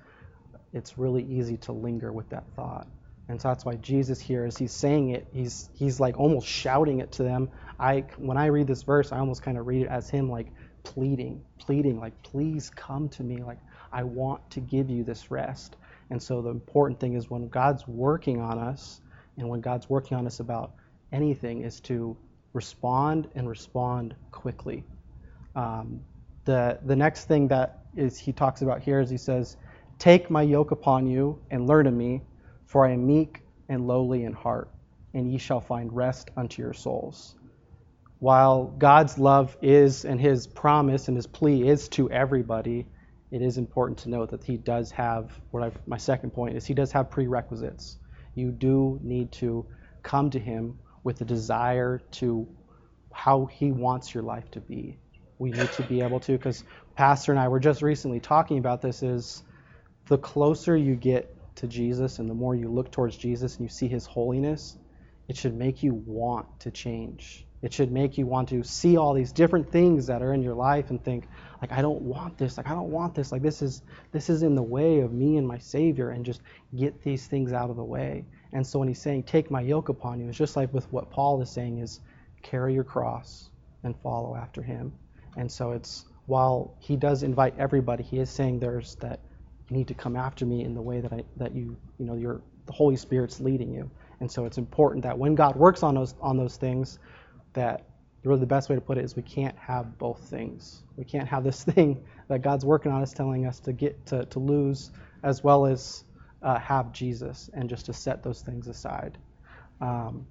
it's 0.72 0.98
really 0.98 1.22
easy 1.24 1.56
to 1.58 1.72
linger 1.72 2.12
with 2.12 2.28
that 2.30 2.44
thought. 2.56 2.88
And 3.28 3.40
so 3.40 3.48
that's 3.48 3.64
why 3.64 3.76
Jesus 3.76 4.20
here, 4.20 4.44
as 4.44 4.58
he's 4.58 4.72
saying 4.72 5.10
it, 5.10 5.28
he's 5.32 5.70
he's 5.74 6.00
like 6.00 6.18
almost 6.18 6.46
shouting 6.46 7.00
it 7.00 7.12
to 7.12 7.22
them. 7.22 7.50
I 7.78 8.04
when 8.18 8.36
I 8.36 8.46
read 8.46 8.66
this 8.66 8.82
verse, 8.82 9.12
I 9.12 9.18
almost 9.18 9.42
kind 9.42 9.58
of 9.58 9.66
read 9.66 9.82
it 9.82 9.88
as 9.88 10.10
him 10.10 10.28
like 10.28 10.48
pleading, 10.82 11.42
pleading, 11.58 12.00
like 12.00 12.20
please 12.22 12.70
come 12.70 13.08
to 13.10 13.22
me, 13.22 13.42
like 13.42 13.58
I 13.92 14.02
want 14.04 14.48
to 14.50 14.60
give 14.60 14.90
you 14.90 15.04
this 15.04 15.30
rest. 15.30 15.76
And 16.10 16.22
so 16.22 16.42
the 16.42 16.50
important 16.50 16.98
thing 17.00 17.14
is 17.14 17.30
when 17.30 17.48
God's 17.48 17.86
working 17.86 18.40
on 18.40 18.58
us, 18.58 19.00
and 19.36 19.48
when 19.48 19.60
God's 19.60 19.88
working 19.88 20.16
on 20.16 20.26
us 20.26 20.40
about 20.40 20.72
anything, 21.12 21.62
is 21.62 21.80
to 21.80 22.16
respond 22.52 23.28
and 23.34 23.48
respond 23.48 24.14
quickly. 24.30 24.84
Um, 25.54 26.00
the 26.44 26.78
the 26.84 26.96
next 26.96 27.26
thing 27.26 27.48
that 27.48 27.84
is 27.96 28.18
he 28.18 28.32
talks 28.32 28.62
about 28.62 28.80
here 28.82 29.00
is 29.00 29.10
he 29.10 29.16
says, 29.16 29.56
"Take 29.98 30.30
my 30.30 30.42
yoke 30.42 30.70
upon 30.70 31.06
you 31.06 31.38
and 31.50 31.66
learn 31.66 31.86
of 31.86 31.94
me, 31.94 32.22
for 32.66 32.86
I 32.86 32.92
am 32.92 33.06
meek 33.06 33.42
and 33.68 33.86
lowly 33.86 34.24
in 34.24 34.32
heart, 34.32 34.70
and 35.14 35.30
ye 35.30 35.38
shall 35.38 35.60
find 35.60 35.92
rest 35.92 36.30
unto 36.36 36.62
your 36.62 36.72
souls." 36.72 37.34
While 38.18 38.66
God's 38.66 39.18
love 39.18 39.56
is 39.62 40.04
and 40.04 40.20
His 40.20 40.46
promise 40.46 41.08
and 41.08 41.16
His 41.16 41.26
plea 41.26 41.68
is 41.68 41.88
to 41.90 42.10
everybody, 42.10 42.86
it 43.32 43.42
is 43.42 43.58
important 43.58 44.00
to 44.00 44.10
note 44.10 44.30
that 44.32 44.44
He 44.44 44.58
does 44.58 44.92
have 44.92 45.32
what 45.52 45.64
I've, 45.64 45.78
my 45.88 45.98
second 45.98 46.32
point 46.32 46.56
is 46.56 46.66
He 46.66 46.74
does 46.74 46.92
have 46.92 47.10
prerequisites. 47.10 47.98
You 48.36 48.52
do 48.52 49.00
need 49.02 49.32
to 49.34 49.66
come 50.04 50.30
to 50.32 50.40
Him 50.40 50.80
with 51.04 51.22
a 51.22 51.26
desire 51.26 52.00
to 52.12 52.48
how 53.14 53.46
He 53.46 53.72
wants 53.72 54.14
your 54.14 54.24
life 54.24 54.50
to 54.52 54.60
be 54.60 54.98
we 55.38 55.52
need 55.52 55.72
to 55.72 55.84
be 55.84 56.02
able 56.02 56.20
to 56.20 56.32
because 56.32 56.64
pastor 56.96 57.32
and 57.32 57.40
i 57.40 57.48
were 57.48 57.60
just 57.60 57.82
recently 57.82 58.20
talking 58.20 58.58
about 58.58 58.82
this 58.82 59.02
is 59.04 59.44
the 60.08 60.18
closer 60.18 60.76
you 60.76 60.96
get 60.96 61.34
to 61.56 61.68
jesus 61.68 62.20
and 62.20 62.30
the 62.30 62.34
more 62.34 62.56
you 62.56 62.70
look 62.70 62.92
towards 62.92 63.16
jesus 63.16 63.56
and 63.56 63.64
you 63.64 63.70
see 63.70 63.88
his 63.88 64.06
holiness 64.06 64.76
it 65.28 65.36
should 65.36 65.54
make 65.54 65.82
you 65.82 65.94
want 65.94 66.46
to 66.60 66.70
change 66.72 67.46
it 67.62 67.72
should 67.72 67.90
make 67.92 68.18
you 68.18 68.26
want 68.26 68.48
to 68.48 68.62
see 68.62 68.96
all 68.96 69.14
these 69.14 69.32
different 69.32 69.70
things 69.70 70.06
that 70.06 70.22
are 70.22 70.34
in 70.34 70.42
your 70.42 70.54
life 70.54 70.90
and 70.90 71.02
think 71.04 71.26
like 71.60 71.72
i 71.72 71.80
don't 71.80 72.02
want 72.02 72.36
this 72.36 72.56
like 72.56 72.68
i 72.68 72.74
don't 72.74 72.90
want 72.90 73.14
this 73.14 73.32
like 73.32 73.42
this 73.42 73.62
is 73.62 73.82
this 74.12 74.28
is 74.28 74.42
in 74.42 74.54
the 74.54 74.62
way 74.62 75.00
of 75.00 75.12
me 75.12 75.36
and 75.36 75.46
my 75.46 75.58
savior 75.58 76.10
and 76.10 76.24
just 76.24 76.42
get 76.76 77.02
these 77.02 77.26
things 77.26 77.52
out 77.52 77.70
of 77.70 77.76
the 77.76 77.84
way 77.84 78.24
and 78.52 78.66
so 78.66 78.78
when 78.78 78.88
he's 78.88 79.00
saying 79.00 79.22
take 79.22 79.50
my 79.50 79.60
yoke 79.60 79.88
upon 79.88 80.20
you 80.20 80.28
it's 80.28 80.38
just 80.38 80.56
like 80.56 80.72
with 80.74 80.90
what 80.92 81.10
paul 81.10 81.40
is 81.40 81.50
saying 81.50 81.78
is 81.78 82.00
carry 82.42 82.74
your 82.74 82.84
cross 82.84 83.50
and 83.84 83.94
follow 84.02 84.36
after 84.36 84.62
him 84.62 84.92
and 85.36 85.50
so 85.50 85.72
it's 85.72 86.06
while 86.26 86.74
he 86.78 86.96
does 86.96 87.22
invite 87.22 87.54
everybody, 87.58 88.02
he 88.02 88.18
is 88.18 88.30
saying 88.30 88.60
there's 88.60 88.94
that 88.96 89.20
you 89.68 89.76
need 89.76 89.88
to 89.88 89.94
come 89.94 90.16
after 90.16 90.46
me 90.46 90.64
in 90.64 90.74
the 90.74 90.82
way 90.82 91.00
that 91.00 91.12
I 91.12 91.24
that 91.36 91.54
you 91.54 91.76
you 91.98 92.06
know 92.06 92.14
your 92.14 92.40
the 92.66 92.72
Holy 92.72 92.96
Spirit's 92.96 93.40
leading 93.40 93.72
you. 93.72 93.90
And 94.20 94.30
so 94.30 94.44
it's 94.44 94.58
important 94.58 95.02
that 95.02 95.18
when 95.18 95.34
God 95.34 95.56
works 95.56 95.82
on 95.82 95.94
those 95.94 96.14
on 96.20 96.36
those 96.36 96.56
things, 96.56 96.98
that 97.54 97.86
really 98.24 98.40
the 98.40 98.46
best 98.46 98.68
way 98.68 98.76
to 98.76 98.80
put 98.80 98.98
it 98.98 99.04
is 99.04 99.16
we 99.16 99.22
can't 99.22 99.56
have 99.58 99.98
both 99.98 100.28
things. 100.28 100.82
We 100.96 101.04
can't 101.04 101.28
have 101.28 101.44
this 101.44 101.64
thing 101.64 102.04
that 102.28 102.42
God's 102.42 102.64
working 102.64 102.92
on 102.92 103.02
us 103.02 103.12
telling 103.12 103.46
us 103.46 103.60
to 103.60 103.72
get 103.72 104.06
to, 104.06 104.26
to 104.26 104.38
lose 104.38 104.90
as 105.22 105.42
well 105.44 105.66
as 105.66 106.04
uh, 106.42 106.58
have 106.58 106.92
Jesus 106.92 107.50
and 107.54 107.68
just 107.68 107.86
to 107.86 107.92
set 107.92 108.22
those 108.22 108.42
things 108.42 108.68
aside. 108.68 109.18
Um, 109.80 110.26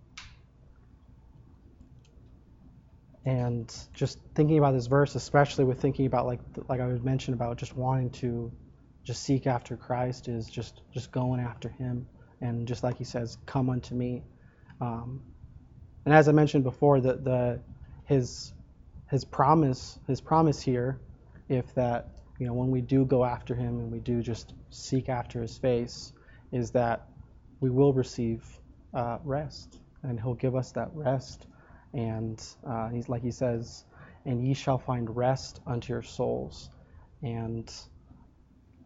and 3.26 3.74
just 3.94 4.20
thinking 4.36 4.58
about 4.58 4.74
this 4.74 4.88
verse, 4.88 5.16
especially 5.16 5.66
with 5.66 5.80
thinking 5.82 6.06
about 6.06 6.26
like 6.26 6.40
like 6.70 6.82
I 6.82 6.88
mentioned 6.88 7.36
about 7.36 7.58
just 7.58 7.76
wanting 7.76 8.10
to 8.12 8.52
just 9.06 9.24
seek 9.24 9.48
after 9.48 9.78
Christ 9.78 10.28
is 10.28 10.50
just 10.50 10.82
just 10.94 11.12
going 11.12 11.40
after 11.40 11.70
Him, 11.70 12.08
and 12.42 12.68
just 12.68 12.84
like 12.84 12.98
He 12.98 13.04
says, 13.04 13.38
"Come 13.46 13.70
unto 13.70 13.94
me." 13.96 14.24
Um, 14.80 15.22
and 16.06 16.14
as 16.14 16.28
I 16.28 16.32
mentioned 16.32 16.64
before, 16.64 17.00
the 17.02 17.14
the 17.14 17.62
His 18.06 18.54
His 19.10 19.26
promise 19.26 20.00
His 20.08 20.22
promise 20.22 20.62
here, 20.62 21.00
if 21.50 21.74
that 21.76 22.10
you 22.40 22.48
know 22.48 22.54
when 22.54 22.72
we 22.72 22.82
do 22.82 23.06
go 23.06 23.24
after 23.24 23.56
Him 23.56 23.80
and 23.80 23.92
we 23.92 24.00
do 24.00 24.22
just 24.22 24.54
seek 24.70 25.10
after 25.10 25.42
His 25.42 25.58
face, 25.58 26.14
is 26.52 26.72
that 26.72 27.08
we 27.60 27.70
will 27.70 27.94
receive 27.94 28.44
uh, 28.94 29.20
rest, 29.24 29.80
and 30.04 30.20
He'll 30.20 30.34
give 30.36 30.56
us 30.56 30.72
that 30.74 30.90
rest 30.94 31.48
and 31.94 32.42
uh, 32.66 32.90
he's 32.90 33.10
like 33.10 33.22
he 33.22 33.32
says, 33.32 33.86
and 34.26 34.46
ye 34.46 34.54
shall 34.54 34.78
find 34.78 35.16
rest 35.16 35.60
unto 35.68 35.94
your 35.94 36.02
souls. 36.02 36.70
And 37.22 37.72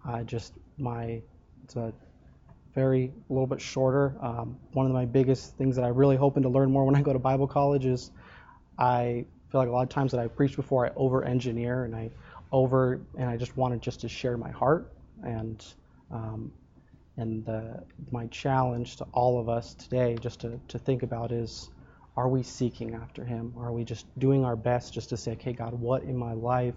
I 0.03 0.23
just 0.23 0.53
my 0.77 1.21
it's 1.63 1.75
a 1.75 1.93
very 2.75 3.11
a 3.29 3.33
little 3.33 3.47
bit 3.47 3.61
shorter. 3.61 4.15
Um, 4.21 4.57
one 4.73 4.85
of 4.85 4.91
my 4.91 5.05
biggest 5.05 5.57
things 5.57 5.75
that 5.77 5.85
I 5.85 5.87
really 5.87 6.17
hoping 6.17 6.43
to 6.43 6.49
learn 6.49 6.71
more 6.71 6.83
when 6.83 6.95
I 6.95 7.01
go 7.01 7.13
to 7.13 7.19
Bible 7.19 7.47
college 7.47 7.85
is 7.85 8.11
I 8.77 9.25
feel 9.49 9.61
like 9.61 9.69
a 9.69 9.71
lot 9.71 9.83
of 9.83 9.89
times 9.89 10.11
that 10.11 10.19
I 10.19 10.27
preach 10.27 10.55
before 10.55 10.85
I 10.85 10.91
over 10.95 11.23
engineer 11.23 11.85
and 11.85 11.95
I 11.95 12.11
over 12.51 12.99
and 13.17 13.29
I 13.29 13.37
just 13.37 13.55
wanted 13.57 13.81
just 13.81 14.01
to 14.01 14.09
share 14.09 14.37
my 14.37 14.51
heart 14.51 14.91
and 15.23 15.65
um, 16.11 16.51
and 17.17 17.45
the, 17.45 17.81
my 18.11 18.27
challenge 18.27 18.97
to 18.97 19.05
all 19.13 19.39
of 19.39 19.47
us 19.47 19.73
today 19.73 20.17
just 20.19 20.41
to, 20.41 20.59
to 20.67 20.77
think 20.77 21.01
about 21.03 21.31
is 21.31 21.69
are 22.17 22.27
we 22.27 22.43
seeking 22.43 22.93
after 22.93 23.23
Him? 23.23 23.53
Are 23.57 23.71
we 23.71 23.83
just 23.83 24.05
doing 24.19 24.43
our 24.45 24.55
best 24.55 24.93
just 24.93 25.09
to 25.09 25.17
say, 25.17 25.33
okay, 25.33 25.53
God, 25.53 25.73
what 25.73 26.03
in 26.03 26.17
my 26.17 26.33
life 26.33 26.75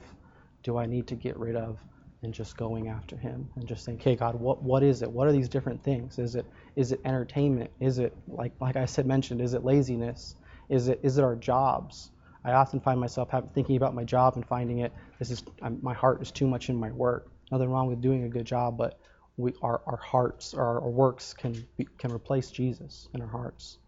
do 0.63 0.77
I 0.77 0.87
need 0.87 1.07
to 1.09 1.15
get 1.15 1.37
rid 1.37 1.57
of? 1.57 1.79
And 2.23 2.35
just 2.35 2.57
going 2.57 2.89
after 2.89 3.17
Him 3.17 3.49
and 3.55 3.69
just 3.69 3.85
saying, 3.85 3.99
okay, 3.99 4.17
God, 4.17 4.35
what 4.35 4.61
what 4.63 4.83
is 4.83 5.03
it? 5.03 5.11
What 5.11 5.29
are 5.29 5.33
these 5.33 5.49
different 5.49 5.85
things? 5.85 6.19
Is 6.19 6.35
it 6.35 6.47
is 6.75 6.91
it 6.91 7.01
entertainment? 7.05 7.71
Is 7.79 8.01
it 8.01 8.17
like 8.27 8.53
like 8.61 8.77
I 8.77 8.87
said 8.87 9.07
mentioned? 9.07 9.41
Is 9.41 9.55
it 9.55 9.65
laziness? 9.65 10.35
Is 10.69 10.89
it 10.89 11.01
is 11.05 11.19
it 11.19 11.23
our 11.23 11.37
jobs? 11.37 12.11
I 12.45 12.53
often 12.53 12.81
find 12.81 12.99
myself 12.99 13.31
thinking 13.55 13.77
about 13.77 13.95
my 13.95 14.05
job 14.05 14.35
and 14.35 14.45
finding 14.47 14.79
it. 14.79 14.93
This 15.19 15.31
is 15.31 15.45
I'm, 15.63 15.79
my 15.83 15.95
heart 15.95 16.21
is 16.21 16.33
too 16.33 16.47
much 16.49 16.69
in 16.71 16.77
my 16.77 16.91
work. 16.91 17.31
Nothing 17.53 17.71
wrong 17.71 17.89
with 17.89 18.01
doing 18.01 18.25
a 18.25 18.29
good 18.29 18.47
job, 18.47 18.77
but 18.77 18.99
we 19.37 19.53
our 19.63 19.81
our 19.87 19.97
hearts 19.97 20.55
our, 20.55 20.81
our 20.81 20.91
works 20.91 21.35
can 21.35 21.53
be, 21.77 21.87
can 21.99 22.13
replace 22.13 22.51
Jesus 22.51 23.09
in 23.15 23.23
our 23.23 23.29
hearts, 23.29 23.79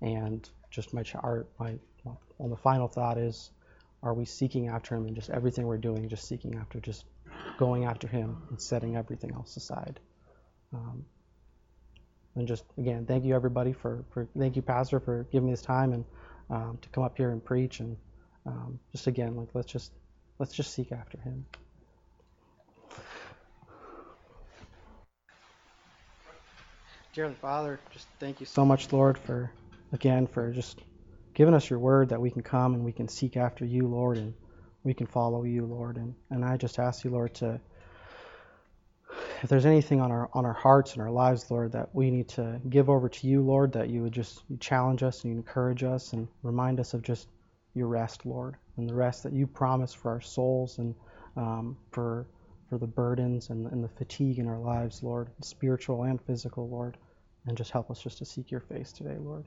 and 0.00 0.48
just 0.70 0.92
my 0.92 1.04
our, 1.22 1.46
my 1.58 1.74
well, 2.04 2.20
the 2.48 2.56
final 2.56 2.88
thought 2.88 3.16
is, 3.16 3.50
are 4.02 4.14
we 4.14 4.24
seeking 4.24 4.68
after 4.68 4.94
Him 4.94 5.06
and 5.06 5.14
just 5.14 5.30
everything 5.30 5.66
we're 5.66 5.78
doing, 5.78 6.08
just 6.08 6.28
seeking 6.28 6.56
after, 6.56 6.80
just 6.80 7.04
going 7.58 7.84
after 7.84 8.08
Him 8.08 8.36
and 8.50 8.60
setting 8.60 8.96
everything 8.96 9.32
else 9.32 9.56
aside. 9.56 10.00
Um, 10.72 11.04
and 12.34 12.46
just 12.46 12.64
again, 12.78 13.06
thank 13.06 13.24
you 13.24 13.34
everybody 13.34 13.72
for, 13.72 14.04
for 14.12 14.28
thank 14.38 14.56
you 14.56 14.62
Pastor 14.62 15.00
for 15.00 15.26
giving 15.32 15.46
me 15.46 15.52
this 15.52 15.62
time 15.62 15.92
and 15.92 16.04
um, 16.50 16.78
to 16.82 16.88
come 16.90 17.02
up 17.04 17.16
here 17.16 17.30
and 17.30 17.44
preach 17.44 17.80
and 17.80 17.96
um, 18.44 18.78
just 18.92 19.06
again 19.06 19.36
like 19.36 19.48
let's 19.54 19.70
just 19.70 19.90
let's 20.38 20.54
just 20.54 20.74
seek 20.74 20.92
after 20.92 21.18
Him. 21.18 21.46
Dear 27.12 27.30
Father, 27.30 27.80
just 27.92 28.06
thank 28.20 28.40
you 28.40 28.46
so 28.46 28.64
much, 28.66 28.92
Lord, 28.92 29.16
for 29.16 29.50
again 29.92 30.26
for 30.26 30.52
just 30.52 30.78
giving 31.34 31.54
us 31.54 31.68
your 31.70 31.78
word 31.78 32.10
that 32.10 32.20
we 32.20 32.30
can 32.30 32.42
come 32.42 32.74
and 32.74 32.84
we 32.84 32.92
can 32.92 33.08
seek 33.08 33.38
after 33.38 33.64
you, 33.64 33.88
Lord, 33.88 34.18
and 34.18 34.34
we 34.86 34.94
can 34.94 35.08
follow 35.08 35.42
you, 35.42 35.66
Lord. 35.66 35.96
And, 35.96 36.14
and 36.30 36.44
I 36.44 36.56
just 36.56 36.78
ask 36.78 37.04
you, 37.04 37.10
Lord, 37.10 37.34
to 37.34 37.60
if 39.42 39.48
there's 39.48 39.66
anything 39.66 40.00
on 40.00 40.12
our 40.12 40.30
on 40.32 40.46
our 40.46 40.52
hearts 40.52 40.92
and 40.92 41.02
our 41.02 41.10
lives, 41.10 41.50
Lord, 41.50 41.72
that 41.72 41.92
we 41.92 42.10
need 42.10 42.28
to 42.30 42.60
give 42.70 42.88
over 42.88 43.08
to 43.08 43.26
you, 43.26 43.42
Lord, 43.42 43.72
that 43.72 43.90
you 43.90 44.02
would 44.02 44.12
just 44.12 44.42
challenge 44.60 45.02
us 45.02 45.24
and 45.24 45.36
encourage 45.36 45.82
us 45.82 46.12
and 46.12 46.28
remind 46.42 46.78
us 46.78 46.94
of 46.94 47.02
just 47.02 47.26
your 47.74 47.88
rest, 47.88 48.24
Lord, 48.24 48.56
and 48.76 48.88
the 48.88 48.94
rest 48.94 49.24
that 49.24 49.32
you 49.32 49.46
promise 49.48 49.92
for 49.92 50.12
our 50.12 50.20
souls 50.20 50.78
and 50.78 50.94
um, 51.36 51.76
for 51.90 52.26
for 52.70 52.78
the 52.78 52.86
burdens 52.86 53.50
and, 53.50 53.66
and 53.66 53.82
the 53.82 53.88
fatigue 53.88 54.38
in 54.38 54.46
our 54.46 54.58
lives, 54.58 55.02
Lord, 55.02 55.30
spiritual 55.42 56.04
and 56.04 56.20
physical, 56.22 56.68
Lord, 56.68 56.96
and 57.46 57.56
just 57.56 57.72
help 57.72 57.90
us 57.90 58.00
just 58.00 58.18
to 58.18 58.24
seek 58.24 58.52
your 58.52 58.60
face 58.60 58.92
today, 58.92 59.16
Lord. 59.18 59.44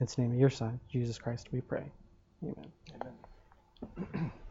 In 0.00 0.06
the 0.06 0.22
name 0.22 0.32
of 0.32 0.38
your 0.38 0.50
Son, 0.50 0.80
Jesus 0.90 1.18
Christ, 1.18 1.48
we 1.52 1.60
pray. 1.60 1.84
Amen. 2.42 4.32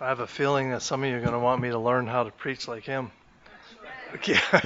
I 0.00 0.08
have 0.08 0.20
a 0.20 0.26
feeling 0.26 0.70
that 0.70 0.82
some 0.82 1.04
of 1.04 1.10
you 1.10 1.16
are 1.16 1.20
going 1.20 1.32
to 1.32 1.38
want 1.40 1.62
me 1.62 1.70
to 1.70 1.78
learn 1.78 2.06
how 2.06 2.24
to 2.24 2.30
preach 2.30 2.68
like 2.68 2.84
him. 2.84 3.10
Yeah. 4.26 4.60